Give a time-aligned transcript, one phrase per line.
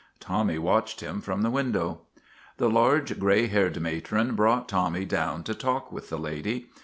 [0.19, 2.01] Tommy watched him from the window.
[2.57, 6.71] The large, gray haired matron brought Tommy down to talk with the lady.